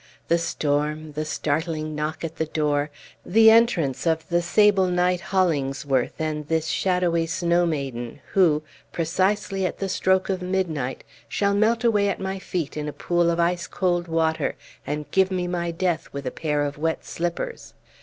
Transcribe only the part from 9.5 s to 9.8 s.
at